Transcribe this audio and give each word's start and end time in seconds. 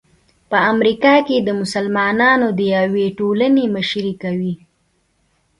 په 0.49 0.57
امریکا 0.73 1.15
کې 1.27 1.37
د 1.41 1.49
مسلمانانو 1.61 2.47
د 2.59 2.61
یوې 2.77 3.07
ټولنې 3.19 3.63
مشري 3.75 4.13
کوي. 4.23 4.53